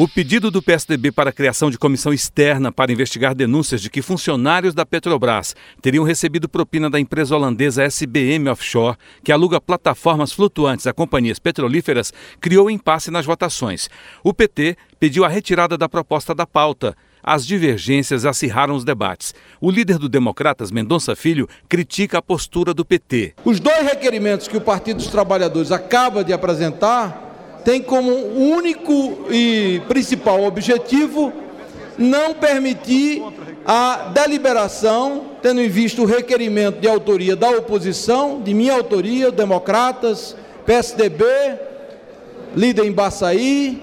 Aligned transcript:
O 0.00 0.08
pedido 0.08 0.50
do 0.50 0.62
PSDB 0.62 1.12
para 1.12 1.28
a 1.28 1.32
criação 1.32 1.70
de 1.70 1.76
comissão 1.76 2.10
externa 2.10 2.72
para 2.72 2.90
investigar 2.90 3.34
denúncias 3.34 3.82
de 3.82 3.90
que 3.90 4.00
funcionários 4.00 4.72
da 4.72 4.86
Petrobras 4.86 5.54
teriam 5.82 6.04
recebido 6.04 6.48
propina 6.48 6.88
da 6.88 6.98
empresa 6.98 7.36
holandesa 7.36 7.82
SBM 7.82 8.48
Offshore, 8.48 8.96
que 9.22 9.30
aluga 9.30 9.60
plataformas 9.60 10.32
flutuantes 10.32 10.86
a 10.86 10.94
companhias 10.94 11.38
petrolíferas, 11.38 12.14
criou 12.40 12.70
impasse 12.70 13.10
nas 13.10 13.26
votações. 13.26 13.90
O 14.24 14.32
PT 14.32 14.74
pediu 14.98 15.22
a 15.22 15.28
retirada 15.28 15.76
da 15.76 15.86
proposta 15.86 16.34
da 16.34 16.46
pauta. 16.46 16.96
As 17.22 17.46
divergências 17.46 18.24
acirraram 18.24 18.76
os 18.76 18.84
debates. 18.84 19.34
O 19.60 19.70
líder 19.70 19.98
do 19.98 20.08
Democratas, 20.08 20.70
Mendonça 20.70 21.14
Filho, 21.14 21.46
critica 21.68 22.16
a 22.16 22.22
postura 22.22 22.72
do 22.72 22.86
PT. 22.86 23.34
Os 23.44 23.60
dois 23.60 23.82
requerimentos 23.82 24.48
que 24.48 24.56
o 24.56 24.62
Partido 24.62 24.96
dos 24.96 25.08
Trabalhadores 25.08 25.70
acaba 25.70 26.24
de 26.24 26.32
apresentar 26.32 27.29
tem 27.64 27.82
como 27.82 28.10
único 28.10 29.26
e 29.30 29.82
principal 29.88 30.42
objetivo 30.44 31.32
não 31.98 32.32
permitir 32.32 33.22
a 33.66 34.10
deliberação, 34.14 35.26
tendo 35.42 35.60
em 35.60 35.68
vista 35.68 36.00
o 36.00 36.06
requerimento 36.06 36.80
de 36.80 36.88
autoria 36.88 37.36
da 37.36 37.50
oposição, 37.50 38.40
de 38.40 38.54
minha 38.54 38.72
autoria, 38.72 39.30
democratas, 39.30 40.34
PSDB, 40.64 41.24
líder 42.56 42.86
Embaçaí, 42.86 43.82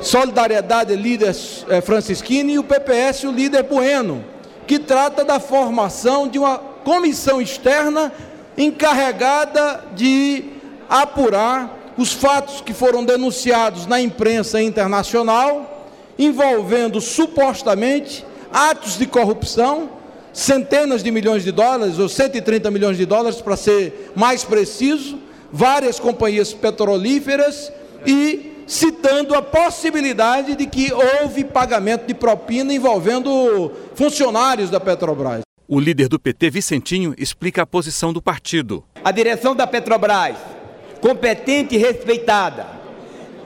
Solidariedade, 0.00 0.94
líder 0.94 1.34
é, 1.68 1.80
Francisquini, 1.80 2.54
e 2.54 2.58
o 2.58 2.64
PPS, 2.64 3.24
o 3.24 3.32
líder 3.32 3.64
Bueno, 3.64 4.24
que 4.66 4.78
trata 4.78 5.24
da 5.24 5.40
formação 5.40 6.28
de 6.28 6.38
uma 6.38 6.58
comissão 6.58 7.42
externa 7.42 8.12
encarregada 8.56 9.84
de 9.94 10.44
apurar 10.88 11.79
os 12.00 12.14
fatos 12.14 12.62
que 12.62 12.72
foram 12.72 13.04
denunciados 13.04 13.86
na 13.86 14.00
imprensa 14.00 14.60
internacional, 14.62 15.86
envolvendo 16.18 16.98
supostamente 16.98 18.24
atos 18.50 18.96
de 18.96 19.06
corrupção, 19.06 19.90
centenas 20.32 21.02
de 21.02 21.10
milhões 21.10 21.44
de 21.44 21.52
dólares, 21.52 21.98
ou 21.98 22.08
130 22.08 22.70
milhões 22.70 22.96
de 22.96 23.04
dólares, 23.04 23.42
para 23.42 23.54
ser 23.54 24.12
mais 24.16 24.42
preciso, 24.42 25.18
várias 25.52 26.00
companhias 26.00 26.54
petrolíferas 26.54 27.70
e 28.06 28.64
citando 28.66 29.34
a 29.34 29.42
possibilidade 29.42 30.56
de 30.56 30.64
que 30.64 30.90
houve 30.90 31.44
pagamento 31.44 32.06
de 32.06 32.14
propina 32.14 32.72
envolvendo 32.72 33.72
funcionários 33.94 34.70
da 34.70 34.80
Petrobras. 34.80 35.42
O 35.68 35.78
líder 35.78 36.08
do 36.08 36.18
PT, 36.18 36.48
Vicentinho, 36.48 37.14
explica 37.18 37.60
a 37.60 37.66
posição 37.66 38.10
do 38.10 38.22
partido. 38.22 38.82
A 39.04 39.10
direção 39.10 39.54
da 39.54 39.66
Petrobras 39.66 40.59
competente 41.00 41.74
e 41.74 41.78
respeitada, 41.78 42.66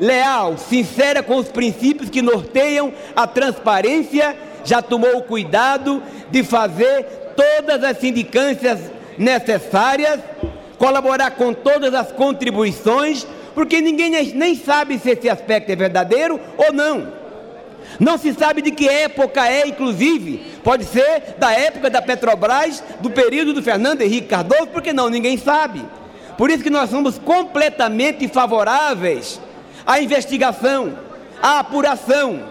leal, 0.01 0.59
sincera 0.59 1.23
com 1.23 1.37
os 1.37 1.49
princípios 1.49 2.11
que 2.11 2.23
norteiam 2.23 2.93
a 3.15 3.27
transparência, 3.27 4.37
já 4.65 4.83
tomou 4.83 5.19
o 5.19 5.23
cuidado 5.23 6.03
de 6.31 6.43
fazer 6.43 7.05
todas 7.37 7.83
as 7.85 7.99
sindicâncias 7.99 8.81
necessárias, 9.19 10.21
colaborar 10.79 11.33
com 11.33 11.53
todas 11.53 11.95
as 11.95 12.11
contribuições, 12.13 13.27
porque 13.55 13.81
ninguém 13.81 14.11
nem 14.35 14.55
sabe 14.57 14.99
se 14.99 15.11
esse 15.11 15.29
aspecto 15.29 15.71
é 15.71 15.77
verdadeiro 15.77 16.41
ou 16.57 16.73
não. 16.73 17.25
Não 18.01 18.19
se 18.19 18.33
sabe 18.33 18.63
de 18.63 18.71
que 18.71 18.89
época 18.89 19.47
é, 19.47 19.69
inclusive, 19.69 20.39
pode 20.65 20.85
ser 20.85 21.37
da 21.39 21.53
época 21.53 21.89
da 21.89 22.03
Petrobras, 22.03 22.83
do 23.01 23.11
período 23.11 23.53
do 23.53 23.63
Fernando 23.63 24.03
Henrique 24.03 24.29
Cardoso, 24.29 24.69
porque 24.69 24.93
não, 24.93 25.09
ninguém 25.09 25.37
sabe. 25.37 25.85
Por 26.37 26.51
isso 26.51 26.63
que 26.63 26.71
nós 26.71 26.91
somos 26.91 27.19
completamente 27.19 28.27
favoráveis 28.29 29.41
à 29.87 30.01
investigação, 30.01 30.99
à 31.41 31.61
apuração. 31.61 32.43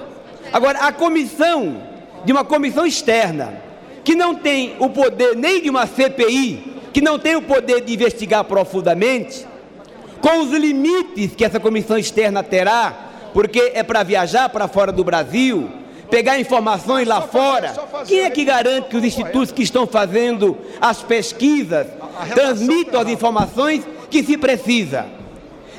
Agora, 0.52 0.80
a 0.80 0.92
comissão, 0.92 1.82
de 2.24 2.32
uma 2.32 2.46
comissão 2.46 2.86
externa, 2.86 3.62
que 4.04 4.16
não 4.16 4.36
tem 4.36 4.76
o 4.80 4.90
poder 4.90 5.36
nem 5.36 5.62
de 5.62 5.70
uma 5.70 5.86
CPI, 5.86 6.82
que 6.94 7.02
não 7.02 7.18
tem 7.18 7.36
o 7.36 7.42
poder 7.42 7.82
de 7.82 7.94
investigar 7.94 8.44
profundamente, 8.44 9.46
com 10.22 10.40
os 10.40 10.52
limites 10.52 11.36
que 11.36 11.44
essa 11.44 11.60
comissão 11.60 11.98
externa 11.98 12.44
terá, 12.44 12.94
porque 13.34 13.72
é 13.74 13.84
para 13.84 14.04
viajar 14.04 14.48
para 14.50 14.68
fora 14.68 14.92
do 14.92 15.04
Brasil, 15.04 15.70
pegar 16.13 16.40
informações 16.40 17.07
lá 17.07 17.22
fora. 17.22 17.74
Quem 18.06 18.19
é 18.19 18.29
que 18.29 18.46
garante 18.46 18.88
que 18.88 18.97
os 18.97 19.03
institutos 19.03 19.51
que 19.51 19.63
estão 19.63 19.88
fazendo 19.88 20.56
as 20.79 21.01
pesquisas 21.01 21.88
transmitam 22.35 23.01
as 23.01 23.07
informações 23.07 23.84
que 24.12 24.22
se 24.22 24.38
precisa? 24.38 25.07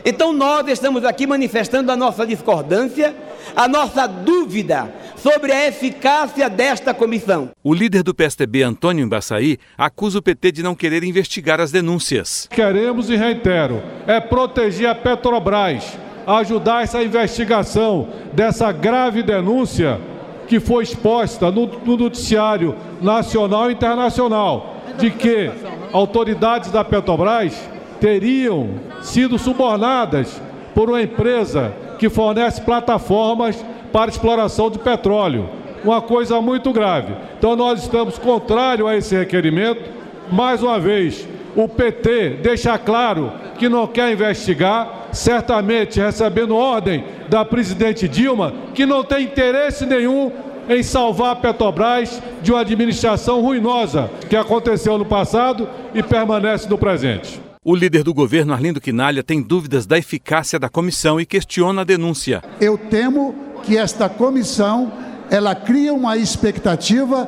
Então 0.05 0.33
nós 0.33 0.67
estamos 0.67 1.05
aqui 1.05 1.25
manifestando 1.25 1.93
a 1.93 1.97
nossa 1.97 2.27
discordância, 2.27 3.15
a 3.55 3.69
nossa 3.69 4.09
dúvida 4.09 4.93
sobre 5.17 5.53
a 5.53 5.69
eficácia 5.69 6.51
desta 6.51 6.93
comissão. 6.93 7.51
O 7.63 7.73
líder 7.73 8.03
do 8.03 8.13
PSDB, 8.13 8.65
Antônio 8.65 9.05
Embaçaí, 9.05 9.57
acusa 9.79 10.19
o 10.19 10.23
PT 10.23 10.51
de 10.51 10.63
não 10.65 10.75
querer 10.75 11.05
investigar 11.05 11.61
as 11.61 11.71
denúncias. 11.71 12.49
Queremos 12.51 13.09
e 13.09 13.15
reitero, 13.15 13.81
é 14.05 14.19
proteger 14.19 14.89
a 14.89 14.97
Petrobras, 14.97 15.97
ajudar 16.27 16.83
essa 16.83 17.01
investigação 17.05 18.09
dessa 18.33 18.73
grave 18.73 19.23
denúncia 19.23 20.01
que 20.47 20.61
foi 20.61 20.85
exposta 20.85 21.51
no, 21.51 21.67
no 21.67 21.97
noticiário 21.97 22.75
nacional 23.01 23.71
e 23.71 23.75
internacional 23.75 24.77
de 24.99 25.11
que 25.11 25.51
autoridades 25.93 26.71
da 26.71 26.85
Petrobras 26.85 27.69
teriam 28.01 28.71
sido 29.03 29.39
subornadas 29.39 30.41
por 30.75 30.89
uma 30.89 31.03
empresa 31.03 31.73
que 31.99 32.09
fornece 32.11 32.61
plataformas 32.61 33.65
para 33.93 34.11
exploração 34.11 34.71
de 34.71 34.79
petróleo. 34.79 35.49
Uma 35.85 36.01
coisa 36.01 36.41
muito 36.41 36.73
grave. 36.73 37.15
Então 37.39 37.55
nós 37.55 37.83
estamos 37.83 38.19
contrários 38.19 38.89
a 38.89 38.97
esse 38.97 39.15
requerimento. 39.17 39.83
Mais 40.31 40.63
uma 40.63 40.81
vez, 40.81 41.27
o 41.55 41.69
PT 41.69 42.41
deixa 42.43 42.77
claro 42.79 43.33
que 43.59 43.69
não 43.69 43.87
quer 43.87 44.13
investigar, 44.13 45.04
certamente 45.15 46.01
recebendo 46.01 46.55
ordem 46.55 47.05
da 47.29 47.45
presidente 47.45 48.09
Dilma, 48.09 48.53
que 48.75 48.85
não 48.85 49.05
tem 49.05 49.25
interesse 49.25 49.87
nenhum 49.87 50.31
em 50.69 50.83
salvar 50.83 51.33
a 51.33 51.37
Petrobras 51.37 52.21
de 52.43 52.51
uma 52.53 52.61
administração 52.61 53.41
ruinosa 53.41 54.11
que 54.29 54.37
aconteceu 54.37 54.99
no 54.99 55.05
passado 55.05 55.69
e 55.95 56.03
permanece 56.03 56.69
no 56.69 56.79
presente. 56.79 57.41
O 57.63 57.75
líder 57.75 58.03
do 58.03 58.13
governo, 58.13 58.53
Arlindo 58.53 58.81
Quinalha, 58.81 59.23
tem 59.23 59.41
dúvidas 59.41 59.87
da 59.87 59.97
eficácia 59.97 60.59
da 60.59 60.69
comissão 60.69 61.19
e 61.19 61.25
questiona 61.25 61.81
a 61.81 61.85
denúncia. 61.85 62.43
Eu 62.61 62.77
temo 62.77 63.35
que 63.63 63.79
esta 63.79 64.09
comissão 64.09 64.93
ela 65.31 65.55
cria 65.55 65.95
uma 65.95 66.17
expectativa 66.17 67.27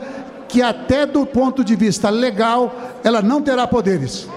que 0.49 0.61
até 0.63 1.07
do 1.07 1.25
ponto 1.25 1.65
de 1.65 1.75
vista 1.75 2.11
legal 2.11 2.75
ela 3.03 3.23
não 3.23 3.41
terá 3.41 3.67
poderes. 3.67 4.29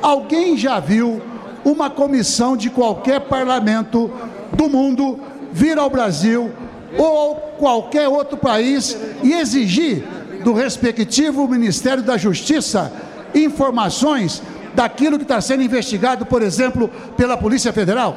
Alguém 0.00 0.56
já 0.56 0.78
viu 0.78 1.20
uma 1.64 1.90
comissão 1.90 2.56
de 2.56 2.70
qualquer 2.70 3.20
parlamento 3.20 4.10
do 4.52 4.68
mundo 4.68 5.20
vir 5.52 5.78
ao 5.78 5.90
Brasil 5.90 6.50
ou 6.96 7.34
qualquer 7.58 8.08
outro 8.08 8.36
país 8.36 8.96
e 9.22 9.32
exigir 9.32 10.04
do 10.42 10.52
respectivo 10.52 11.46
Ministério 11.46 12.02
da 12.02 12.16
Justiça 12.16 12.92
informações 13.34 14.42
daquilo 14.74 15.16
que 15.16 15.24
está 15.24 15.40
sendo 15.40 15.62
investigado, 15.62 16.24
por 16.26 16.42
exemplo, 16.42 16.90
pela 17.16 17.36
Polícia 17.36 17.72
Federal? 17.72 18.16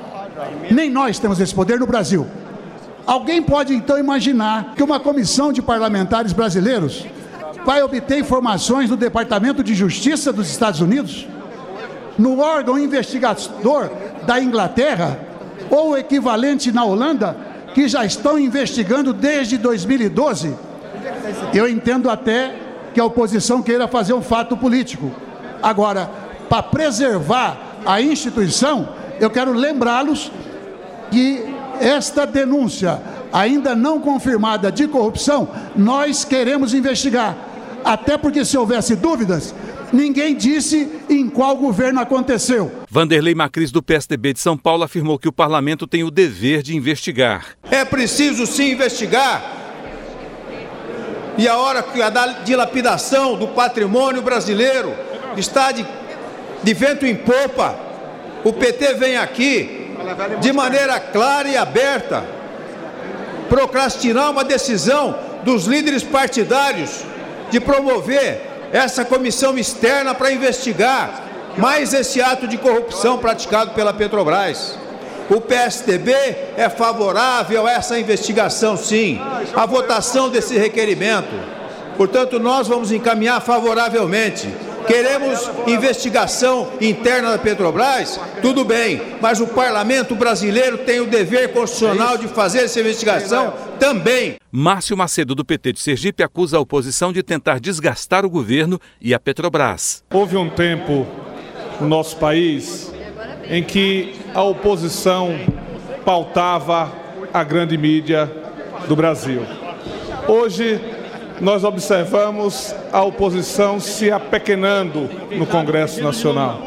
Nem 0.71 0.89
nós 0.89 1.19
temos 1.19 1.39
esse 1.39 1.53
poder 1.53 1.79
no 1.79 1.85
Brasil. 1.85 2.25
Alguém 3.05 3.41
pode 3.41 3.75
então 3.75 3.97
imaginar 3.99 4.73
que 4.75 4.83
uma 4.83 4.99
comissão 4.99 5.51
de 5.51 5.61
parlamentares 5.61 6.31
brasileiros 6.31 7.05
vai 7.65 7.83
obter 7.83 8.19
informações 8.19 8.89
do 8.89 8.97
Departamento 8.97 9.63
de 9.63 9.73
Justiça 9.73 10.31
dos 10.31 10.49
Estados 10.49 10.79
Unidos? 10.79 11.27
No 12.17 12.39
órgão 12.39 12.77
investigador 12.77 13.89
da 14.25 14.41
Inglaterra 14.41 15.19
ou 15.69 15.97
equivalente 15.97 16.71
na 16.71 16.83
Holanda, 16.83 17.35
que 17.73 17.87
já 17.87 18.05
estão 18.05 18.37
investigando 18.37 19.13
desde 19.13 19.57
2012. 19.57 20.55
Eu 21.53 21.67
entendo 21.67 22.09
até 22.09 22.55
que 22.93 22.99
a 22.99 23.05
oposição 23.05 23.61
queira 23.61 23.87
fazer 23.87 24.13
um 24.13 24.21
fato 24.21 24.55
político. 24.55 25.11
Agora, 25.61 26.09
para 26.47 26.61
preservar 26.61 27.57
a 27.85 28.01
instituição, 28.01 28.89
eu 29.19 29.29
quero 29.29 29.51
lembrá-los 29.51 30.31
que 31.09 31.43
esta 31.79 32.25
denúncia, 32.25 33.01
ainda 33.31 33.75
não 33.75 33.99
confirmada 33.99 34.71
de 34.71 34.87
corrupção, 34.87 35.47
nós 35.75 36.23
queremos 36.23 36.73
investigar. 36.73 37.35
Até 37.83 38.17
porque, 38.17 38.45
se 38.45 38.57
houvesse 38.57 38.95
dúvidas, 38.95 39.53
ninguém 39.93 40.35
disse 40.35 40.89
em 41.09 41.29
qual 41.29 41.55
governo 41.55 42.01
aconteceu. 42.01 42.71
Vanderlei 42.89 43.35
Macris, 43.35 43.71
do 43.71 43.81
PSDB 43.81 44.33
de 44.33 44.39
São 44.39 44.57
Paulo, 44.57 44.83
afirmou 44.83 45.19
que 45.19 45.27
o 45.27 45.31
parlamento 45.31 45.85
tem 45.85 46.03
o 46.03 46.11
dever 46.11 46.63
de 46.63 46.75
investigar. 46.75 47.55
É 47.69 47.85
preciso 47.85 48.47
sim 48.47 48.71
investigar. 48.71 49.61
E 51.37 51.47
a 51.47 51.57
hora 51.57 51.81
que 51.81 52.01
a 52.01 52.09
dilapidação 52.43 53.37
do 53.37 53.47
patrimônio 53.49 54.21
brasileiro 54.21 54.93
está 55.37 55.71
de, 55.71 55.85
de 56.63 56.73
vento 56.73 57.05
em 57.05 57.15
popa, 57.15 57.75
o 58.43 58.51
PT 58.51 58.95
vem 58.95 59.17
aqui 59.17 59.91
de 60.41 60.51
maneira 60.51 60.99
clara 60.99 61.47
e 61.47 61.57
aberta 61.57 62.23
procrastinar 63.49 64.31
uma 64.31 64.43
decisão 64.43 65.17
dos 65.43 65.65
líderes 65.65 66.03
partidários 66.03 67.03
de 67.49 67.59
promover 67.59 68.52
essa 68.73 69.05
comissão 69.05 69.55
externa 69.55 70.15
para 70.15 70.31
investigar 70.31 71.21
mais 71.55 71.93
esse 71.93 72.19
ato 72.19 72.47
de 72.47 72.57
corrupção 72.57 73.19
praticado 73.19 73.71
pela 73.71 73.93
Petrobras. 73.93 74.75
O 75.29 75.39
PSDB 75.39 76.11
é 76.57 76.67
favorável 76.69 77.67
a 77.67 77.71
essa 77.71 77.99
investigação, 77.99 78.75
sim, 78.75 79.21
a 79.55 79.65
votação 79.67 80.27
desse 80.27 80.57
requerimento. 80.57 81.29
Portanto, 81.95 82.39
nós 82.39 82.67
vamos 82.67 82.91
encaminhar 82.91 83.39
favoravelmente. 83.41 84.49
Queremos 84.87 85.49
investigação 85.67 86.73
interna 86.81 87.31
da 87.31 87.37
Petrobras? 87.37 88.19
Tudo 88.41 88.65
bem, 88.65 89.01
mas 89.21 89.39
o 89.39 89.47
parlamento 89.47 90.15
brasileiro 90.15 90.79
tem 90.79 90.99
o 90.99 91.05
dever 91.05 91.53
constitucional 91.53 92.17
de 92.17 92.27
fazer 92.27 92.59
essa 92.63 92.79
investigação 92.79 93.53
também. 93.79 94.35
Márcio 94.51 94.95
Macedo, 94.97 95.33
do 95.33 95.45
PT 95.45 95.73
de 95.73 95.79
Sergipe, 95.79 96.23
acusa 96.23 96.57
a 96.57 96.59
oposição 96.59 97.11
de 97.11 97.23
tentar 97.23 97.59
desgastar 97.59 98.25
o 98.25 98.29
governo 98.29 98.79
e 99.01 99.13
a 99.13 99.19
Petrobras. 99.19 100.03
Houve 100.13 100.37
um 100.37 100.49
tempo 100.49 101.07
no 101.79 101.87
nosso 101.87 102.17
país 102.17 102.91
em 103.49 103.63
que 103.63 104.13
a 104.33 104.43
oposição 104.43 105.39
pautava 106.05 106.91
a 107.33 107.43
grande 107.43 107.77
mídia 107.77 108.31
do 108.87 108.95
Brasil. 108.95 109.41
Hoje, 110.27 110.79
nós 111.39 111.63
observamos 111.63 112.75
a 112.91 113.03
oposição 113.03 113.79
se 113.79 114.11
apequenando 114.11 115.09
no 115.31 115.45
Congresso 115.45 116.01
Nacional 116.01 116.61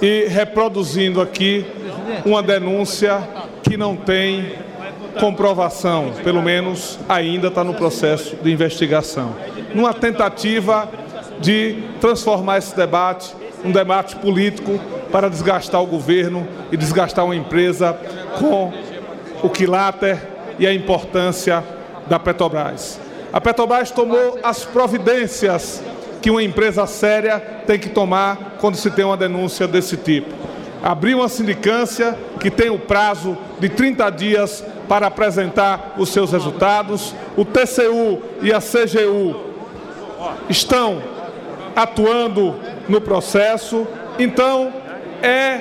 e 0.00 0.26
reproduzindo 0.28 1.20
aqui 1.20 1.66
uma 2.24 2.42
denúncia 2.42 3.20
que 3.62 3.76
não 3.76 3.96
tem 3.96 4.52
comprovação, 5.18 6.12
pelo 6.22 6.42
menos 6.42 6.98
ainda 7.08 7.48
está 7.48 7.64
no 7.64 7.74
processo 7.74 8.36
de 8.36 8.52
investigação. 8.52 9.34
Numa 9.74 9.94
tentativa 9.94 10.88
de 11.40 11.82
transformar 12.00 12.58
esse 12.58 12.76
debate 12.76 13.34
um 13.64 13.72
debate 13.72 14.16
político 14.16 14.78
para 15.10 15.28
desgastar 15.28 15.82
o 15.82 15.86
governo 15.86 16.46
e 16.70 16.76
desgastar 16.76 17.24
uma 17.24 17.34
empresa 17.34 17.98
com 18.38 18.72
o 19.42 19.48
quiláter 19.48 20.22
e 20.58 20.66
a 20.66 20.72
importância 20.72 21.64
da 22.06 22.18
Petrobras. 22.18 23.00
A 23.32 23.40
Petrobras 23.40 23.90
tomou 23.90 24.38
as 24.42 24.64
providências 24.64 25.82
que 26.22 26.30
uma 26.30 26.42
empresa 26.42 26.86
séria 26.86 27.38
tem 27.66 27.78
que 27.78 27.88
tomar 27.88 28.56
quando 28.60 28.76
se 28.76 28.90
tem 28.90 29.04
uma 29.04 29.16
denúncia 29.16 29.68
desse 29.68 29.96
tipo. 29.96 30.32
Abriu 30.82 31.18
uma 31.18 31.28
sindicância 31.28 32.16
que 32.40 32.50
tem 32.50 32.70
o 32.70 32.78
prazo 32.78 33.36
de 33.58 33.68
30 33.68 34.10
dias 34.10 34.64
para 34.88 35.06
apresentar 35.06 35.94
os 35.98 36.10
seus 36.10 36.32
resultados. 36.32 37.14
O 37.36 37.44
TCU 37.44 38.22
e 38.42 38.52
a 38.52 38.60
CGU 38.60 39.36
estão 40.48 41.02
atuando 41.74 42.54
no 42.88 43.00
processo. 43.00 43.86
Então, 44.18 44.72
é 45.22 45.60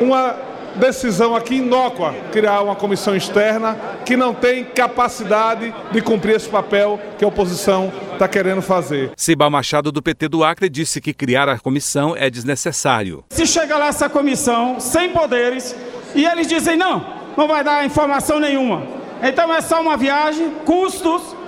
uma 0.00 0.36
decisão 0.76 1.34
aqui 1.34 1.56
inócua 1.56 2.14
criar 2.32 2.62
uma 2.62 2.76
comissão 2.76 3.16
externa 3.16 3.76
que 4.04 4.16
não 4.16 4.34
tem 4.34 4.64
capacidade 4.64 5.74
de 5.90 6.00
cumprir 6.00 6.36
esse 6.36 6.48
papel 6.48 7.00
que 7.18 7.24
a 7.24 7.28
oposição 7.28 7.92
está 8.12 8.28
querendo 8.28 8.62
fazer. 8.62 9.10
Ciba 9.16 9.48
Machado, 9.50 9.90
do 9.90 10.02
PT 10.02 10.28
do 10.28 10.44
Acre, 10.44 10.68
disse 10.68 11.00
que 11.00 11.12
criar 11.12 11.48
a 11.48 11.58
comissão 11.58 12.14
é 12.16 12.30
desnecessário. 12.30 13.24
Se 13.30 13.46
chega 13.46 13.76
lá 13.76 13.88
essa 13.88 14.08
comissão 14.08 14.78
sem 14.78 15.10
poderes 15.10 15.74
e 16.14 16.24
eles 16.24 16.46
dizem 16.46 16.76
não, 16.76 17.04
não 17.36 17.48
vai 17.48 17.64
dar 17.64 17.84
informação 17.84 18.38
nenhuma. 18.38 18.82
Então 19.22 19.52
é 19.52 19.60
só 19.60 19.80
uma 19.80 19.96
viagem, 19.96 20.50
custos 20.64 21.40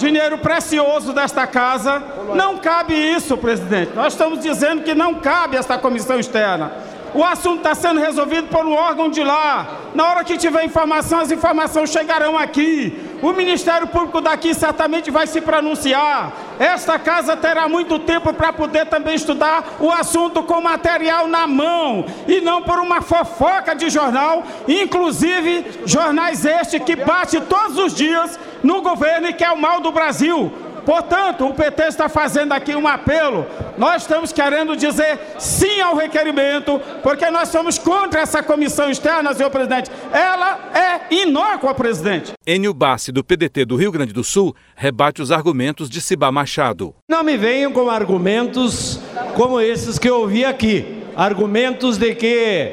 dinheiro 0.00 0.38
precioso 0.38 1.12
desta 1.12 1.46
casa. 1.46 2.02
Não 2.34 2.56
cabe 2.56 2.94
isso, 2.94 3.36
presidente. 3.36 3.92
Nós 3.94 4.14
estamos 4.14 4.40
dizendo 4.40 4.82
que 4.82 4.94
não 4.94 5.16
cabe 5.16 5.56
esta 5.56 5.76
comissão 5.78 6.18
externa. 6.18 6.72
O 7.14 7.24
assunto 7.24 7.58
está 7.58 7.74
sendo 7.74 8.00
resolvido 8.00 8.48
por 8.48 8.64
um 8.64 8.72
órgão 8.72 9.10
de 9.10 9.22
lá. 9.22 9.66
Na 9.94 10.08
hora 10.08 10.24
que 10.24 10.36
tiver 10.36 10.64
informação, 10.64 11.20
as 11.20 11.32
informações 11.32 11.90
chegarão 11.90 12.38
aqui. 12.38 13.08
O 13.20 13.32
Ministério 13.32 13.86
Público 13.86 14.20
daqui 14.20 14.54
certamente 14.54 15.10
vai 15.10 15.26
se 15.26 15.40
pronunciar. 15.40 16.32
Esta 16.58 16.98
casa 16.98 17.36
terá 17.36 17.68
muito 17.68 17.98
tempo 17.98 18.32
para 18.32 18.52
poder 18.52 18.86
também 18.86 19.14
estudar 19.14 19.76
o 19.80 19.90
assunto 19.90 20.42
com 20.42 20.60
material 20.60 21.26
na 21.26 21.46
mão 21.46 22.04
e 22.28 22.40
não 22.40 22.62
por 22.62 22.78
uma 22.78 23.00
fofoca 23.00 23.74
de 23.74 23.90
jornal, 23.90 24.44
inclusive 24.68 25.82
jornais 25.84 26.44
este 26.44 26.78
que 26.78 26.96
bate 26.96 27.40
todos 27.40 27.76
os 27.78 27.94
dias 27.94 28.38
no 28.62 28.80
governo 28.82 29.28
e 29.28 29.32
que 29.32 29.44
é 29.44 29.50
o 29.50 29.58
mal 29.58 29.80
do 29.80 29.90
Brasil. 29.90 30.52
Portanto, 30.84 31.46
o 31.46 31.54
PT 31.54 31.82
está 31.84 32.08
fazendo 32.08 32.52
aqui 32.52 32.74
um 32.74 32.86
apelo. 32.86 33.46
Nós 33.76 34.02
estamos 34.02 34.32
querendo 34.32 34.76
dizer 34.76 35.18
sim 35.38 35.80
ao 35.80 35.96
requerimento, 35.96 36.80
porque 37.02 37.30
nós 37.30 37.48
somos 37.48 37.78
contra 37.78 38.20
essa 38.20 38.42
comissão 38.42 38.90
externa, 38.90 39.34
senhor 39.34 39.50
presidente. 39.50 39.90
Ela 40.12 40.58
é 40.74 41.14
inócua, 41.14 41.74
presidente. 41.74 42.32
Enio 42.46 42.74
Bassi, 42.74 43.12
do 43.12 43.24
PDT 43.24 43.64
do 43.64 43.76
Rio 43.76 43.92
Grande 43.92 44.12
do 44.12 44.24
Sul, 44.24 44.54
rebate 44.74 45.22
os 45.22 45.30
argumentos 45.30 45.88
de 45.88 46.00
Cibá 46.00 46.30
Machado. 46.32 46.94
Não 47.08 47.22
me 47.22 47.36
venham 47.36 47.72
com 47.72 47.90
argumentos 47.90 49.00
como 49.34 49.60
esses 49.60 49.98
que 49.98 50.08
eu 50.08 50.20
ouvi 50.20 50.44
aqui. 50.44 51.02
Argumentos 51.16 51.98
de 51.98 52.14
que 52.14 52.72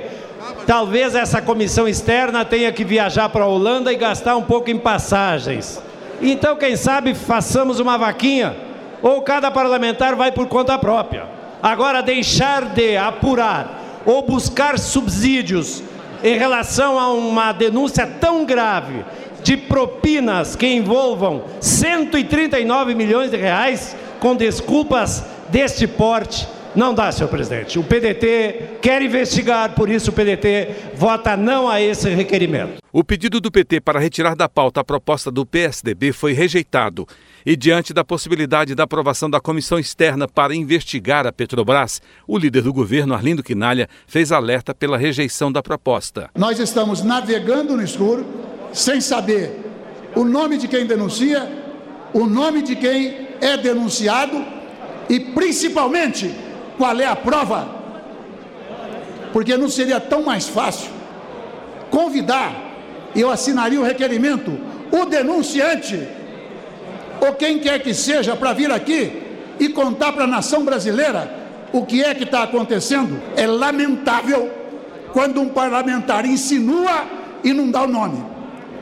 talvez 0.65 1.15
essa 1.15 1.41
comissão 1.41 1.87
externa 1.87 2.45
tenha 2.45 2.71
que 2.71 2.83
viajar 2.83 3.29
para 3.29 3.43
a 3.43 3.47
Holanda 3.47 3.91
e 3.91 3.95
gastar 3.95 4.35
um 4.35 4.43
pouco 4.43 4.69
em 4.69 4.77
passagens. 4.77 5.81
Então, 6.21 6.55
quem 6.55 6.75
sabe, 6.75 7.13
façamos 7.13 7.79
uma 7.79 7.97
vaquinha, 7.97 8.55
ou 9.01 9.21
cada 9.21 9.51
parlamentar 9.51 10.15
vai 10.15 10.31
por 10.31 10.47
conta 10.47 10.77
própria. 10.77 11.25
Agora, 11.61 12.01
deixar 12.01 12.65
de 12.65 12.97
apurar 12.97 14.01
ou 14.05 14.21
buscar 14.21 14.79
subsídios 14.79 15.83
em 16.23 16.37
relação 16.37 16.99
a 16.99 17.11
uma 17.13 17.51
denúncia 17.51 18.07
tão 18.07 18.45
grave 18.45 19.03
de 19.43 19.55
propinas 19.55 20.55
que 20.55 20.67
envolvam 20.67 21.43
139 21.59 22.95
milhões 22.95 23.31
de 23.31 23.37
reais 23.37 23.95
com 24.19 24.35
desculpas 24.35 25.23
deste 25.49 25.87
porte 25.87 26.47
não 26.77 26.93
dá, 26.93 27.11
senhor 27.11 27.27
presidente. 27.27 27.79
O 27.79 27.83
PDT 27.83 28.77
quer 28.83 29.01
investigar, 29.01 29.73
por 29.73 29.89
isso 29.89 30.11
o 30.11 30.13
PDT 30.13 30.91
vota 30.93 31.35
não 31.35 31.67
a 31.67 31.81
esse 31.81 32.07
requerimento. 32.09 32.77
O 32.93 33.03
pedido 33.03 33.41
do 33.41 33.51
PT 33.51 33.81
para 33.81 33.99
retirar 33.99 34.35
da 34.35 34.47
pauta 34.47 34.81
a 34.81 34.83
proposta 34.83 35.31
do 35.31 35.43
PSDB 35.43 36.13
foi 36.13 36.33
rejeitado. 36.33 37.07
E 37.43 37.55
diante 37.55 37.95
da 37.95 38.03
possibilidade 38.03 38.75
da 38.75 38.83
aprovação 38.83 39.27
da 39.27 39.39
comissão 39.39 39.79
externa 39.79 40.27
para 40.27 40.53
investigar 40.53 41.25
a 41.25 41.31
Petrobras, 41.31 41.99
o 42.27 42.37
líder 42.37 42.61
do 42.61 42.71
governo, 42.71 43.15
Arlindo 43.15 43.41
Quinalha, 43.41 43.89
fez 44.05 44.31
alerta 44.31 44.71
pela 44.75 44.99
rejeição 44.99 45.51
da 45.51 45.63
proposta. 45.63 46.29
Nós 46.37 46.59
estamos 46.59 47.01
navegando 47.01 47.75
no 47.75 47.83
escuro, 47.83 48.23
sem 48.71 49.01
saber 49.01 49.51
o 50.15 50.23
nome 50.23 50.59
de 50.59 50.67
quem 50.67 50.85
denuncia, 50.85 51.49
o 52.13 52.27
nome 52.27 52.61
de 52.61 52.75
quem 52.75 53.29
é 53.41 53.57
denunciado 53.57 54.45
e, 55.09 55.19
principalmente, 55.19 56.45
qual 56.77 56.99
é 56.99 57.05
a 57.05 57.15
prova? 57.15 57.67
Porque 59.33 59.57
não 59.57 59.69
seria 59.69 59.99
tão 59.99 60.23
mais 60.23 60.47
fácil 60.47 60.91
convidar, 61.89 62.53
eu 63.15 63.29
assinaria 63.29 63.79
o 63.79 63.83
requerimento, 63.83 64.57
o 64.91 65.05
denunciante, 65.05 66.07
ou 67.19 67.33
quem 67.33 67.59
quer 67.59 67.81
que 67.81 67.93
seja, 67.93 68.35
para 68.35 68.53
vir 68.53 68.71
aqui 68.71 69.23
e 69.59 69.69
contar 69.69 70.13
para 70.13 70.25
a 70.25 70.27
nação 70.27 70.63
brasileira 70.63 71.33
o 71.73 71.85
que 71.85 72.03
é 72.03 72.13
que 72.13 72.23
está 72.23 72.43
acontecendo. 72.43 73.21
É 73.35 73.47
lamentável 73.47 74.51
quando 75.11 75.41
um 75.41 75.49
parlamentar 75.49 76.25
insinua 76.25 77.05
e 77.43 77.53
não 77.53 77.71
dá 77.71 77.83
o 77.83 77.87
nome. 77.87 78.23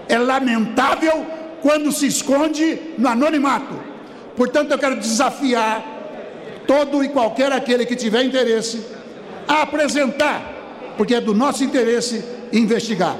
É 0.09 0.17
lamentável 0.17 1.25
quando 1.61 1.91
se 1.91 2.07
esconde 2.07 2.79
no 2.97 3.07
anonimato. 3.07 3.73
Portanto, 4.35 4.71
eu 4.71 4.77
quero 4.77 4.97
desafiar 4.97 5.94
todo 6.67 7.03
e 7.03 7.09
qualquer 7.09 7.51
aquele 7.51 7.85
que 7.85 7.95
tiver 7.95 8.23
interesse 8.23 8.81
a 9.47 9.61
apresentar, 9.61 10.93
porque 10.97 11.15
é 11.15 11.21
do 11.21 11.33
nosso 11.33 11.63
interesse 11.63 12.23
investigar. 12.51 13.15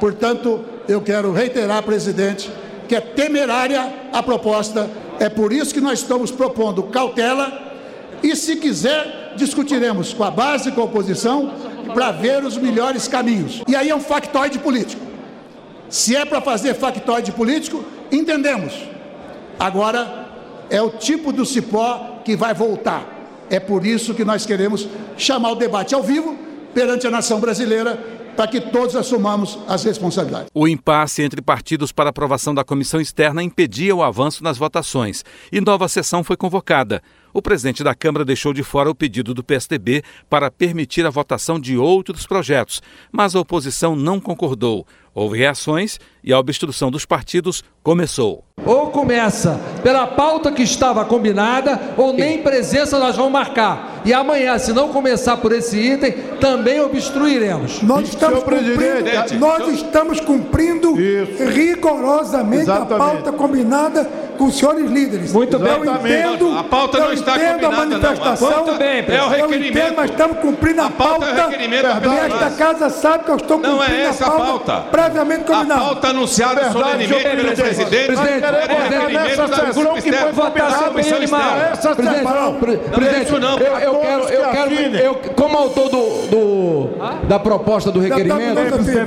Portanto, 0.00 0.64
eu 0.88 1.00
quero 1.00 1.32
reiterar, 1.32 1.82
presidente, 1.82 2.50
que 2.88 2.94
é 2.94 3.00
temerária 3.00 3.92
a 4.12 4.22
proposta, 4.22 4.88
é 5.18 5.28
por 5.28 5.52
isso 5.52 5.74
que 5.74 5.80
nós 5.80 6.00
estamos 6.00 6.30
propondo 6.30 6.82
cautela 6.84 7.74
e, 8.22 8.34
se 8.36 8.56
quiser, 8.56 9.34
discutiremos 9.36 10.12
com 10.12 10.24
a 10.24 10.30
base, 10.30 10.72
com 10.72 10.80
a 10.80 10.84
oposição, 10.84 11.52
para 11.94 12.10
ver 12.10 12.44
os 12.44 12.56
melhores 12.56 13.08
caminhos. 13.08 13.62
E 13.66 13.74
aí 13.74 13.90
é 13.90 13.96
um 13.96 14.00
factoide 14.00 14.58
político. 14.58 15.04
Se 15.88 16.16
é 16.16 16.24
para 16.24 16.40
fazer 16.40 16.74
factoide 16.74 17.32
político, 17.32 17.84
entendemos. 18.10 18.74
Agora 19.58 20.26
é 20.68 20.82
o 20.82 20.90
tipo 20.90 21.32
do 21.32 21.46
cipó 21.46 22.15
que 22.26 22.34
vai 22.34 22.52
voltar. 22.52 23.06
É 23.48 23.60
por 23.60 23.86
isso 23.86 24.12
que 24.12 24.24
nós 24.24 24.44
queremos 24.44 24.88
chamar 25.16 25.52
o 25.52 25.54
debate 25.54 25.94
ao 25.94 26.02
vivo 26.02 26.36
perante 26.74 27.06
a 27.06 27.10
nação 27.10 27.38
brasileira 27.38 27.96
para 28.36 28.48
que 28.48 28.60
todos 28.60 28.96
assumamos 28.96 29.56
as 29.68 29.84
responsabilidades. 29.84 30.48
O 30.52 30.66
impasse 30.66 31.22
entre 31.22 31.40
partidos 31.40 31.92
para 31.92 32.10
aprovação 32.10 32.52
da 32.52 32.64
comissão 32.64 33.00
externa 33.00 33.44
impedia 33.44 33.94
o 33.94 34.02
avanço 34.02 34.42
nas 34.42 34.58
votações 34.58 35.24
e 35.52 35.60
nova 35.60 35.86
sessão 35.86 36.24
foi 36.24 36.36
convocada. 36.36 37.00
O 37.36 37.42
presidente 37.42 37.84
da 37.84 37.94
Câmara 37.94 38.24
deixou 38.24 38.54
de 38.54 38.62
fora 38.62 38.88
o 38.88 38.94
pedido 38.94 39.34
do 39.34 39.44
PSDB 39.44 40.02
para 40.26 40.50
permitir 40.50 41.04
a 41.04 41.10
votação 41.10 41.60
de 41.60 41.76
outros 41.76 42.26
projetos, 42.26 42.80
mas 43.12 43.36
a 43.36 43.40
oposição 43.40 43.94
não 43.94 44.18
concordou. 44.18 44.86
Houve 45.14 45.38
reações 45.38 45.98
e 46.24 46.32
a 46.32 46.38
obstrução 46.38 46.90
dos 46.90 47.04
partidos 47.04 47.62
começou. 47.82 48.42
Ou 48.64 48.90
começa 48.90 49.60
pela 49.82 50.06
pauta 50.06 50.50
que 50.50 50.62
estava 50.62 51.04
combinada, 51.04 51.94
ou 51.96 52.12
nem 52.12 52.42
presença 52.42 52.98
nós 52.98 53.16
vamos 53.16 53.32
marcar. 53.32 54.02
E 54.04 54.12
amanhã, 54.12 54.58
se 54.58 54.72
não 54.72 54.88
começar 54.88 55.36
por 55.36 55.52
esse 55.52 55.78
item, 55.78 56.12
também 56.40 56.80
obstruiremos. 56.80 57.82
Nós 57.82 58.08
estamos 58.08 58.42
cumprindo, 58.42 59.38
nós 59.38 59.68
estamos 59.68 60.20
cumprindo 60.20 60.94
rigorosamente 60.94 62.62
Exatamente. 62.62 62.92
a 62.92 62.96
pauta 62.96 63.32
combinada 63.32 64.04
com 64.36 64.44
os 64.44 64.58
senhores 64.58 64.90
líderes. 64.90 65.32
Muito 65.32 65.58
bem. 65.58 65.72
Eu 65.72 65.84
entendo, 65.84 66.58
a 66.58 66.64
pauta 66.64 66.98
não 66.98 67.12
está 67.12 67.25
entendo 67.28 67.66
a 67.66 67.70
manifestação. 67.70 68.66
Não. 68.66 68.78
Bem, 68.78 69.04
é 69.08 69.22
o 69.22 69.28
requerimento. 69.28 69.76
Eu 69.76 69.82
entendo, 69.82 69.96
mas 69.96 70.10
estamos 70.10 70.38
cumprindo 70.38 70.82
a, 70.82 70.86
a 70.86 70.90
pauta. 70.90 71.26
pauta 71.26 71.40
é 71.40 71.46
o 71.46 71.48
requerimento 71.50 71.86
e 71.86 72.18
esta 72.18 72.50
casa 72.50 72.90
sabe 72.90 73.24
que 73.24 73.30
eu 73.30 73.36
estou 73.36 73.58
cumprindo 73.58 73.76
não 73.76 73.84
é 73.84 74.04
essa 74.04 74.26
a 74.26 74.30
pauta, 74.30 74.72
pauta. 74.72 74.88
previamente 74.90 75.44
combinada. 75.44 75.80
A 75.80 75.84
pauta 75.84 76.08
anunciada 76.08 76.54
Verdade, 76.62 76.72
solenemente 77.08 77.36
pelo 77.36 77.56
presidente. 77.56 78.06
Presidente, 78.06 78.44
é 78.44 79.08
nessa 79.12 79.48
sessão 79.48 79.94
que 79.94 80.12
foi 80.12 80.32
votada 80.32 80.90
bem 80.90 81.12
animal. 81.12 81.56
Essa 81.72 81.94
sessão. 81.94 82.54
Presidente, 82.94 83.32
não. 83.40 83.58
Eu, 83.58 83.78
eu 83.78 83.98
quero, 84.00 84.22
eu 84.28 84.50
quero, 84.50 84.74
eu, 84.96 85.14
como 85.34 85.56
autor 85.58 85.88
do, 85.88 86.26
do 86.28 87.26
da 87.26 87.38
proposta 87.38 87.90
do 87.90 88.00
requerimento, 88.00 88.58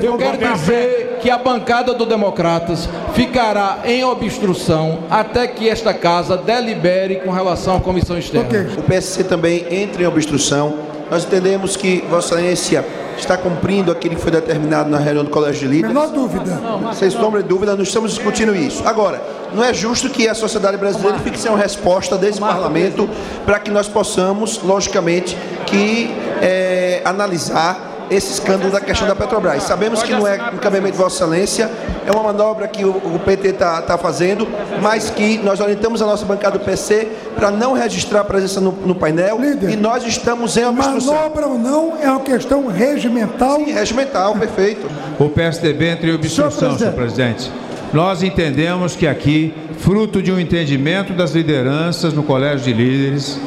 eu 0.03 0.17
quero 0.17 0.53
dizer 0.53 1.08
que 1.21 1.29
a 1.29 1.38
bancada 1.38 1.93
do 1.93 2.05
Democratas 2.05 2.88
ficará 3.13 3.79
em 3.85 4.03
obstrução 4.03 4.99
até 5.09 5.47
que 5.47 5.69
esta 5.69 5.93
casa 5.93 6.38
delibere 6.38 7.17
com 7.17 7.31
relação 7.31 7.77
à 7.77 7.79
comissão 7.79 8.17
externa. 8.17 8.47
Okay. 8.47 8.77
O 8.77 8.83
PSC 8.83 9.23
também 9.23 9.65
entra 9.69 10.03
em 10.03 10.05
obstrução. 10.05 10.89
Nós 11.09 11.25
entendemos 11.25 11.75
que 11.75 12.03
Vossa 12.09 12.35
Excelência 12.35 12.85
está 13.17 13.38
cumprindo 13.38 13.91
aquilo 13.91 14.15
que 14.15 14.21
foi 14.21 14.31
determinado 14.31 14.89
na 14.89 14.97
reunião 14.97 15.25
do 15.25 15.31
Colégio 15.31 15.67
de 15.67 15.75
Líderes. 15.75 15.93
Menor 15.93 16.07
dúvida. 16.07 16.59
Sem 16.93 17.09
sombra 17.09 17.41
de 17.41 17.49
dúvida, 17.49 17.75
nós 17.75 17.88
estamos 17.88 18.13
discutindo 18.13 18.55
isso. 18.55 18.88
Agora, 18.88 19.21
não 19.53 19.63
é 19.63 19.73
justo 19.73 20.09
que 20.09 20.27
a 20.27 20.33
sociedade 20.33 20.77
brasileira 20.77 21.19
fique 21.19 21.38
sem 21.38 21.51
uma 21.51 21.59
resposta 21.59 22.17
desse 22.17 22.39
parlamento 22.39 23.09
para 23.45 23.59
que 23.59 23.69
nós 23.71 23.88
possamos, 23.88 24.61
logicamente, 24.63 25.38
que 25.65 26.09
é, 26.41 27.01
analisar 27.03 27.88
esse 28.09 28.33
escândalo 28.33 28.71
da 28.71 28.81
questão 28.81 29.07
da 29.07 29.15
Petrobras. 29.15 29.63
Sabemos 29.63 30.03
que 30.03 30.11
não 30.11 30.27
é 30.27 30.51
um 30.53 30.57
cabimento 30.57 30.93
de 30.93 30.97
Vossa 30.97 31.23
Excelência, 31.23 31.69
é 32.05 32.11
uma 32.11 32.23
manobra 32.23 32.67
que 32.67 32.83
o, 32.83 32.91
o 32.91 33.19
PT 33.19 33.49
está 33.49 33.81
tá 33.81 33.97
fazendo, 33.97 34.47
mas 34.81 35.09
que 35.09 35.37
nós 35.39 35.59
orientamos 35.59 36.01
a 36.01 36.05
nossa 36.05 36.25
bancada 36.25 36.57
do 36.57 36.65
PC 36.65 37.07
para 37.35 37.51
não 37.51 37.73
registrar 37.73 38.21
a 38.21 38.23
presença 38.23 38.59
no, 38.59 38.71
no 38.71 38.95
painel 38.95 39.39
Líder, 39.39 39.69
e 39.69 39.75
nós 39.75 40.05
estamos 40.05 40.57
em 40.57 40.65
obstrução. 40.65 41.13
Manobra 41.13 41.47
ou 41.47 41.57
não 41.57 41.97
é 42.01 42.09
uma 42.09 42.21
questão 42.21 42.67
regimental? 42.67 43.57
Sim, 43.57 43.71
regimental, 43.71 44.35
perfeito. 44.35 44.87
O 45.19 45.29
PSDB 45.29 45.87
entre 45.87 46.11
em 46.11 46.15
obstrução, 46.15 46.77
senhor 46.77 46.93
presidente. 46.93 47.43
Senhor 47.43 47.53
presidente. 47.53 47.68
Nós 47.91 48.22
entendemos 48.22 48.96
que 48.96 49.08
aqui, 49.08 49.53
fruto 49.79 50.22
de 50.22 50.31
um 50.31 50.39
entendimento 50.39 51.13
das 51.13 51.31
lideranças 51.31 52.13
no 52.13 52.22
Colégio 52.22 52.65
de 52.65 52.74
Líderes, 52.74 53.39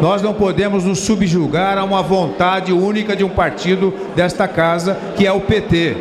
nós 0.00 0.22
não 0.22 0.32
podemos 0.32 0.84
nos 0.84 1.00
subjugar 1.00 1.76
a 1.76 1.84
uma 1.84 2.02
vontade 2.02 2.72
única 2.72 3.14
de 3.14 3.22
um 3.22 3.28
partido 3.28 3.92
desta 4.16 4.48
casa, 4.48 4.98
que 5.16 5.26
é 5.26 5.32
o 5.32 5.40
PT. 5.40 5.96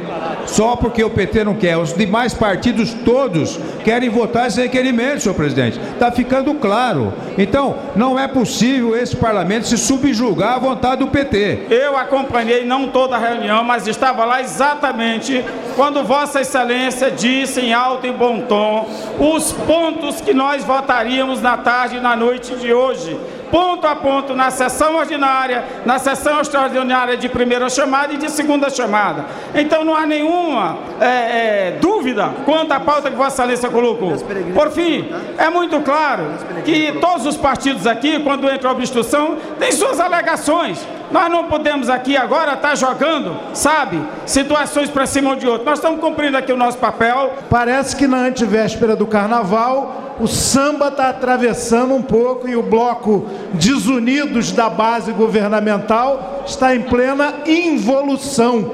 Só 0.45 0.75
porque 0.75 1.03
o 1.03 1.09
PT 1.09 1.43
não 1.43 1.55
quer. 1.55 1.77
Os 1.77 1.93
demais 1.93 2.33
partidos 2.33 2.93
todos 3.05 3.59
querem 3.83 4.09
votar 4.09 4.47
esse 4.47 4.61
requerimento, 4.61 5.21
senhor 5.21 5.35
presidente. 5.35 5.79
Está 5.79 6.11
ficando 6.11 6.53
claro. 6.55 7.13
Então, 7.37 7.75
não 7.95 8.19
é 8.19 8.27
possível 8.27 8.95
esse 8.95 9.15
parlamento 9.15 9.67
se 9.67 9.77
subjugar 9.77 10.55
à 10.55 10.59
vontade 10.59 10.97
do 10.97 11.07
PT. 11.07 11.67
Eu 11.69 11.97
acompanhei 11.97 12.65
não 12.65 12.87
toda 12.87 13.15
a 13.15 13.19
reunião, 13.19 13.63
mas 13.63 13.87
estava 13.87 14.25
lá 14.25 14.41
exatamente 14.41 15.43
quando 15.75 16.03
Vossa 16.03 16.41
Excelência 16.41 17.11
disse 17.11 17.61
em 17.61 17.73
alto 17.73 18.05
e 18.07 18.11
bom 18.11 18.41
tom 18.41 18.89
os 19.19 19.51
pontos 19.51 20.21
que 20.21 20.33
nós 20.33 20.63
votaríamos 20.63 21.41
na 21.41 21.57
tarde 21.57 21.97
e 21.97 21.99
na 21.99 22.15
noite 22.15 22.55
de 22.55 22.73
hoje 22.73 23.17
ponto 23.51 23.85
a 23.85 23.95
ponto 23.95 24.33
na 24.33 24.49
sessão 24.49 24.95
ordinária, 24.95 25.63
na 25.85 25.99
sessão 25.99 26.39
extraordinária 26.41 27.17
de 27.17 27.27
primeira 27.29 27.69
chamada 27.69 28.13
e 28.13 28.17
de 28.17 28.31
segunda 28.31 28.69
chamada. 28.69 29.25
Então 29.53 29.83
não 29.83 29.95
há 29.95 30.05
nenhuma 30.05 30.77
é, 30.99 31.05
é, 31.05 31.77
dúvida 31.79 32.31
quanto 32.45 32.71
à 32.71 32.79
pauta 32.79 33.11
que 33.11 33.17
Vossa 33.17 33.43
Excelência 33.43 33.69
colocou. 33.69 34.13
Por 34.53 34.71
fim, 34.71 35.09
é 35.37 35.49
muito 35.49 35.79
claro 35.81 36.23
que 36.63 36.93
todos 36.93 37.25
os 37.25 37.37
partidos 37.37 37.85
aqui, 37.85 38.19
quando 38.19 38.49
entra 38.49 38.69
a 38.69 38.71
obstrução, 38.71 39.37
têm 39.59 39.71
suas 39.71 39.99
alegações. 39.99 40.85
Nós 41.11 41.29
não 41.29 41.45
podemos 41.45 41.89
aqui 41.89 42.15
agora 42.15 42.53
estar 42.53 42.75
jogando, 42.75 43.37
sabe, 43.53 44.01
situações 44.25 44.89
para 44.89 45.05
cima 45.05 45.35
de 45.35 45.47
outro. 45.47 45.65
Nós 45.65 45.79
estamos 45.79 45.99
cumprindo 45.99 46.37
aqui 46.37 46.53
o 46.53 46.57
nosso 46.57 46.77
papel. 46.77 47.33
Parece 47.49 47.95
que 47.95 48.07
na 48.07 48.17
antivéspera 48.17 48.95
do 48.95 49.05
carnaval, 49.05 50.15
o 50.19 50.27
samba 50.27 50.87
está 50.87 51.09
atravessando 51.09 51.93
um 51.93 52.01
pouco 52.01 52.47
e 52.47 52.55
o 52.55 52.63
bloco 52.63 53.25
desunidos 53.53 54.51
da 54.51 54.69
base 54.69 55.11
governamental 55.11 56.43
está 56.45 56.75
em 56.75 56.81
plena 56.81 57.33
involução. 57.45 58.71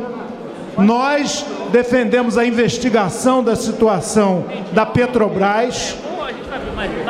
Nós 0.78 1.44
defendemos 1.72 2.38
a 2.38 2.46
investigação 2.46 3.44
da 3.44 3.56
situação 3.56 4.46
da 4.74 4.86
Petrobras 4.86 5.96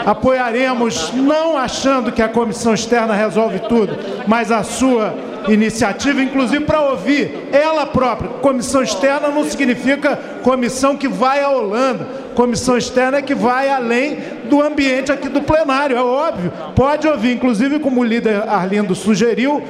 Apoiaremos, 0.06 1.14
não 1.14 1.58
achando 1.58 2.12
que 2.12 2.22
a 2.22 2.30
comissão 2.30 2.74
externa 2.74 3.14
resolve 3.14 3.60
tudo, 3.60 3.98
mas 4.28 4.52
a 4.52 4.64
sua 4.64 5.14
iniciativa, 5.48 6.22
inclusive 6.22 6.64
para 6.66 6.82
ouvir 6.82 7.50
ela 7.52 7.86
própria. 7.86 8.30
Comissão 8.30 8.82
externa 8.84 9.30
não 9.30 9.44
significa 9.44 10.18
comissão 10.44 10.98
que 10.98 11.08
vai 11.08 11.42
à 11.42 11.50
Holanda. 11.50 12.08
Comissão 12.36 12.78
externa 12.78 13.18
é 13.18 13.22
que 13.22 13.34
vai 13.34 13.70
além 13.70 14.18
do 14.50 14.62
ambiente 14.62 15.12
aqui 15.12 15.28
do 15.28 15.42
plenário, 15.42 15.98
é 15.98 16.02
óbvio. 16.02 16.52
Pode 16.76 17.08
ouvir, 17.08 17.34
inclusive 17.34 17.80
como 17.80 18.02
o 18.02 18.04
líder 18.04 18.48
Arlindo 18.48 18.94
sugeriu, 18.94 19.64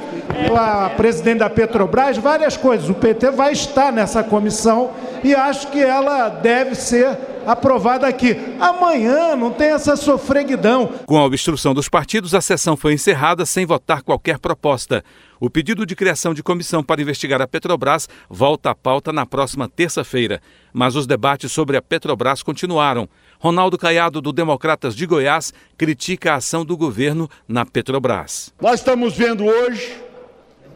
a 0.54 0.90
presidente 0.90 1.38
da 1.38 1.48
Petrobras, 1.48 2.18
várias 2.18 2.56
coisas. 2.56 2.88
O 2.90 2.94
PT 2.94 3.30
vai 3.30 3.52
estar 3.52 3.92
nessa 3.92 4.22
comissão 4.22 4.90
e 5.24 5.34
acho 5.34 5.68
que 5.68 5.82
ela 5.82 6.28
deve 6.28 6.74
ser 6.74 7.16
aprovada 7.48 8.06
aqui. 8.06 8.36
Amanhã 8.60 9.34
não 9.34 9.50
tem 9.50 9.68
essa 9.68 9.96
sofreguidão. 9.96 10.92
Com 11.06 11.16
a 11.16 11.24
obstrução 11.24 11.72
dos 11.72 11.88
partidos, 11.88 12.34
a 12.34 12.42
sessão 12.42 12.76
foi 12.76 12.92
encerrada 12.92 13.46
sem 13.46 13.64
votar 13.64 14.02
qualquer 14.02 14.38
proposta. 14.38 15.02
O 15.40 15.48
pedido 15.48 15.86
de 15.86 15.96
criação 15.96 16.34
de 16.34 16.42
comissão 16.42 16.82
para 16.82 17.00
investigar 17.00 17.40
a 17.40 17.48
Petrobras 17.48 18.06
volta 18.28 18.70
à 18.70 18.74
pauta 18.74 19.14
na 19.14 19.24
próxima 19.24 19.66
terça-feira. 19.66 20.42
Mas 20.74 20.94
os 20.94 21.06
debates 21.06 21.50
sobre 21.50 21.78
a 21.78 21.82
Petrobras 21.82 22.42
continuaram. 22.42 23.08
Ronaldo 23.38 23.78
Caiado, 23.78 24.20
do 24.20 24.32
Democratas 24.32 24.94
de 24.94 25.06
Goiás, 25.06 25.54
critica 25.78 26.32
a 26.32 26.36
ação 26.36 26.66
do 26.66 26.76
governo 26.76 27.30
na 27.46 27.64
Petrobras. 27.64 28.52
Nós 28.60 28.80
estamos 28.80 29.16
vendo 29.16 29.46
hoje 29.46 29.96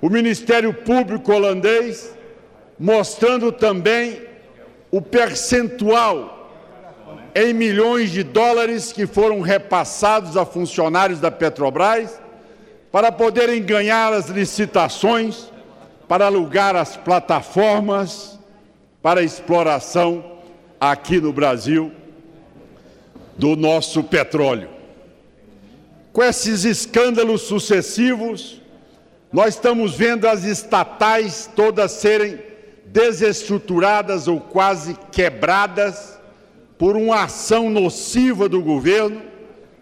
o 0.01 0.09
Ministério 0.09 0.73
Público 0.73 1.33
holandês 1.33 2.17
mostrando 2.79 3.53
também 3.53 4.23
o 4.91 5.03
percentual 5.03 6.42
em 7.35 7.53
milhões 7.53 8.11
de 8.11 8.23
dólares 8.23 8.93
que 8.93 9.07
foram 9.07 9.41
repassados 9.41 10.37
a 10.37 10.45
funcionários 10.45 11.19
da 11.19 11.31
Petrobras 11.31 12.21
para 12.91 13.11
poderem 13.11 13.63
ganhar 13.63 14.13
as 14.13 14.29
licitações, 14.29 15.51
para 16.07 16.27
alugar 16.27 16.77
as 16.77 16.97
plataformas 16.97 18.39
para 19.01 19.23
exploração 19.23 20.25
aqui 20.81 21.21
no 21.21 21.33
Brasil 21.33 21.91
do 23.37 23.57
nosso 23.57 24.05
petróleo. 24.05 24.69
Com 26.13 26.23
esses 26.23 26.65
escândalos 26.65 27.43
sucessivos, 27.43 28.61
nós 29.33 29.55
estamos 29.55 29.95
vendo 29.95 30.29
as 30.29 30.45
estatais 30.45 31.51
todas 31.57 31.93
serem 31.93 32.39
desestruturadas 32.85 34.29
ou 34.29 34.39
quase 34.39 34.95
quebradas 35.11 36.21
por 36.83 36.97
uma 36.97 37.23
ação 37.23 37.71
nociva 37.71 38.49
do 38.49 38.61
governo 38.61 39.23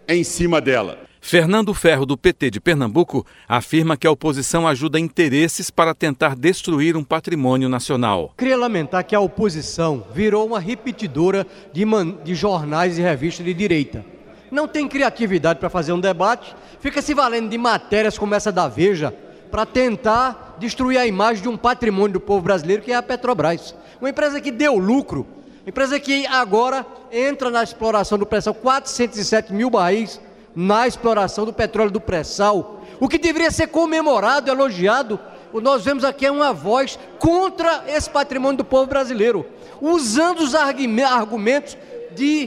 em 0.07 0.23
cima 0.23 0.61
dela. 0.61 0.99
Fernando 1.19 1.73
Ferro, 1.73 2.05
do 2.05 2.15
PT 2.15 2.51
de 2.51 2.61
Pernambuco, 2.61 3.25
afirma 3.49 3.97
que 3.97 4.05
a 4.05 4.11
oposição 4.11 4.67
ajuda 4.67 4.99
interesses 4.99 5.71
para 5.71 5.95
tentar 5.95 6.35
destruir 6.35 6.95
um 6.95 7.03
patrimônio 7.03 7.67
nacional. 7.67 8.35
Queria 8.37 8.55
lamentar 8.55 9.03
que 9.03 9.15
a 9.15 9.19
oposição 9.19 10.05
virou 10.13 10.45
uma 10.45 10.59
repetidora 10.59 11.47
de, 11.73 11.83
de 12.23 12.35
jornais 12.35 12.99
e 12.99 13.01
revistas 13.01 13.47
de 13.47 13.53
direita. 13.55 14.05
Não 14.51 14.67
tem 14.67 14.87
criatividade 14.87 15.59
para 15.59 15.71
fazer 15.71 15.93
um 15.93 15.99
debate, 15.99 16.55
fica 16.79 17.01
se 17.01 17.15
valendo 17.15 17.49
de 17.49 17.57
matérias 17.57 18.15
como 18.15 18.35
essa 18.35 18.51
da 18.51 18.67
Veja 18.67 19.11
para 19.49 19.65
tentar 19.65 20.55
destruir 20.59 20.99
a 20.99 21.07
imagem 21.07 21.41
de 21.41 21.49
um 21.49 21.57
patrimônio 21.57 22.13
do 22.13 22.19
povo 22.19 22.43
brasileiro 22.43 22.83
que 22.83 22.91
é 22.91 22.95
a 22.95 23.01
Petrobras. 23.01 23.73
Uma 23.99 24.11
empresa 24.11 24.39
que 24.39 24.51
deu 24.51 24.77
lucro, 24.77 25.40
empresa 25.65 25.99
que 25.99 26.25
agora 26.27 26.85
entra 27.11 27.49
na 27.49 27.63
exploração 27.63 28.17
do 28.17 28.25
pré-sal, 28.25 28.53
407 28.53 29.53
mil 29.53 29.69
barris 29.69 30.19
na 30.55 30.87
exploração 30.87 31.45
do 31.45 31.53
petróleo 31.53 31.91
do 31.91 32.01
pré-sal. 32.01 32.81
O 32.99 33.07
que 33.07 33.17
deveria 33.17 33.51
ser 33.51 33.67
comemorado, 33.67 34.49
elogiado, 34.49 35.19
nós 35.53 35.83
vemos 35.83 36.03
aqui 36.03 36.25
é 36.25 36.31
uma 36.31 36.53
voz 36.53 36.97
contra 37.19 37.83
esse 37.87 38.09
patrimônio 38.09 38.57
do 38.57 38.65
povo 38.65 38.85
brasileiro, 38.85 39.45
usando 39.81 40.39
os 40.39 40.55
argumentos 40.55 41.77
de 42.15 42.45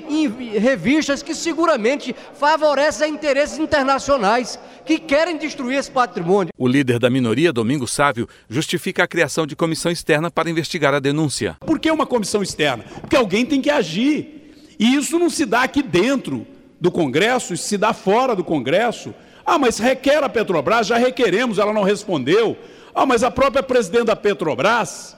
revistas 0.59 1.23
que 1.23 1.35
seguramente 1.35 2.15
favorecem 2.35 3.13
interesses 3.13 3.59
internacionais 3.59 4.59
que 4.85 4.99
querem 4.99 5.37
destruir 5.37 5.79
esse 5.79 5.91
patrimônio. 5.91 6.53
O 6.59 6.69
líder 6.69 6.99
da 6.99 7.09
minoria, 7.09 7.53
Domingo 7.53 7.87
Sávio, 7.87 8.29
justifica 8.49 9.05
a 9.05 9.09
criação 9.09 9.47
de 9.47 9.57
comissão 9.57 9.91
externa 9.91 10.31
para 10.31 10.51
investigar 10.51 10.95
a 10.95 11.01
denúncia. 11.01 11.57
Por 11.61 11.79
que 11.79 11.91
uma 11.91 12.07
comissão 12.07 12.43
externa? 12.43 12.85
Porque 13.01 13.17
alguém 13.17 13.47
tem 13.47 13.61
que 13.61 13.71
agir. 13.71 14.53
E 14.79 14.97
isso 14.97 15.19
não 15.19 15.31
se 15.31 15.47
dá 15.47 15.63
aqui 15.63 15.83
dentro 15.83 16.47
do 16.81 16.91
Congresso, 16.91 17.55
isso 17.55 17.65
se 17.65 17.79
dá 17.79 17.93
fora 17.93 18.35
do 18.35 18.45
Congresso. 18.45 19.15
Ah, 19.47 19.59
mas 19.59 19.79
requer 19.79 20.23
a 20.23 20.29
Petrobras, 20.29 20.87
já 20.87 20.97
requeremos, 20.97 21.59
ela 21.59 21.73
não 21.73 21.83
respondeu. 21.83 22.57
Ah, 22.95 23.07
mas 23.07 23.23
a 23.23 23.31
própria 23.31 23.63
presidente 23.63 24.07
da 24.07 24.17
Petrobras 24.17 25.17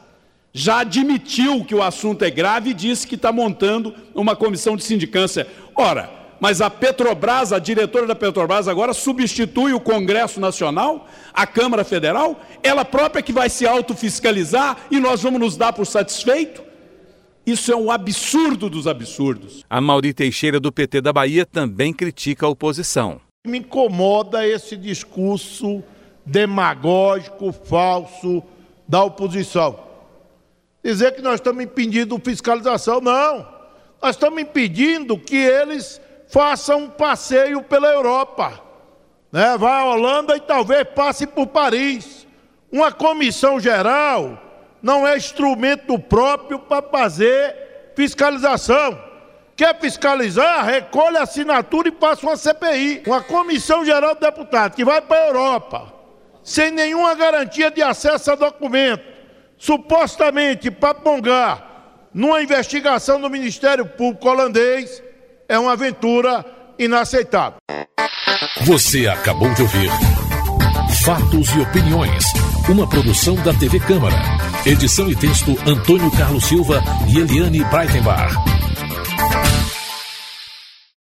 já 0.57 0.79
admitiu 0.79 1.63
que 1.67 1.75
o 1.75 1.83
assunto 1.83 2.25
é 2.25 2.31
grave 2.31 2.71
e 2.71 2.75
disse 2.75 3.07
que 3.07 3.15
está 3.15 3.31
montando 3.31 3.95
uma 4.15 4.35
comissão 4.35 4.75
de 4.75 4.83
sindicância. 4.83 5.47
Ora, 5.77 6.09
mas 6.41 6.63
a 6.63 6.71
Petrobras, 6.71 7.53
a 7.53 7.59
diretora 7.59 8.07
da 8.07 8.15
Petrobras 8.15 8.67
agora 8.67 8.95
substitui 8.95 9.75
o 9.75 9.81
Congresso 9.81 10.41
Nacional, 10.41 11.07
a 11.35 11.47
Câmara 11.47 11.85
Federal, 11.85 12.41
ela 12.63 12.87
própria 12.87 13.23
que 13.23 13.35
vai 13.35 13.51
se 13.51 13.67
autofiscalizar 13.67 14.79
e 14.91 14.99
nós 14.99 15.23
vamos 15.23 15.41
nos 15.41 15.59
dar 15.59 15.75
por 15.75 15.87
satisfeito? 15.87 16.63
Isso 17.45 17.71
é 17.71 17.77
um 17.77 17.91
absurdo 17.91 18.71
dos 18.71 18.87
absurdos. 18.87 19.63
A 19.69 19.79
Mauri 19.79 20.15
Teixeira, 20.15 20.59
do 20.59 20.73
PT 20.73 21.03
da 21.03 21.13
Bahia, 21.13 21.45
também 21.45 21.93
critica 21.93 22.47
a 22.47 22.49
oposição. 22.49 23.21
Me 23.47 23.59
incomoda 23.59 24.49
esse 24.49 24.75
discurso 24.75 25.85
demagógico, 26.25 27.53
falso 27.53 28.43
da 28.89 29.05
oposição 29.05 29.86
dizer 30.87 31.17
que 31.17 31.23
nós 31.23 31.35
estamos 31.35 31.65
impedindo 31.65 32.21
fiscalização. 32.25 33.01
Não. 33.01 33.45
Nós 34.01 34.15
estamos 34.15 34.41
impedindo 34.41 35.19
que 35.19 35.37
eles 35.37 36.01
façam 36.29 36.85
um 36.85 36.89
passeio 36.89 37.61
pela 37.63 37.89
Europa. 37.89 38.61
Né? 39.33 39.57
Vai 39.59 39.81
à 39.81 39.85
Holanda 39.85 40.37
e 40.37 40.41
talvez 40.41 40.85
passe 40.95 41.27
por 41.27 41.49
Paris. 41.49 42.25
Uma 42.71 42.93
comissão 42.93 43.59
geral 43.59 44.41
não 44.81 45.05
é 45.05 45.17
instrumento 45.17 45.99
próprio 45.99 46.61
para 46.61 46.87
fazer 46.89 47.93
fiscalização. 47.97 48.97
Quer 49.57 49.77
fiscalizar? 49.81 50.65
Recolhe 50.67 51.17
a 51.17 51.23
assinatura 51.23 51.89
e 51.89 51.93
passa 51.93 52.27
uma 52.27 52.37
CPI. 52.37 53.03
Uma 53.07 53.23
comissão 53.23 53.85
geral 53.85 54.15
de 54.15 54.21
deputados 54.21 54.77
que 54.77 54.85
vai 54.85 55.01
para 55.01 55.21
a 55.21 55.27
Europa, 55.27 55.93
sem 56.45 56.71
nenhuma 56.71 57.15
garantia 57.15 57.71
de 57.71 57.83
acesso 57.83 58.31
a 58.31 58.35
documento 58.37 59.16
supostamente 59.59 60.71
papongar 60.71 62.09
numa 62.13 62.43
investigação 62.43 63.21
do 63.21 63.29
Ministério 63.29 63.87
Público 63.87 64.29
holandês 64.29 65.03
é 65.49 65.59
uma 65.59 65.73
aventura 65.73 66.45
inaceitável. 66.79 67.59
Você 68.63 69.07
acabou 69.07 69.53
de 69.55 69.63
ouvir 69.63 69.91
Fatos 71.05 71.51
e 71.51 71.61
Opiniões, 71.61 72.25
uma 72.69 72.89
produção 72.89 73.37
da 73.37 73.53
TV 73.55 73.79
Câmara. 73.81 74.17
Edição 74.65 75.09
e 75.09 75.15
texto 75.15 75.57
Antônio 75.67 76.11
Carlos 76.11 76.45
Silva 76.45 76.83
e 77.09 77.19
Eliane 77.19 77.63
Breitenbach. 77.65 78.56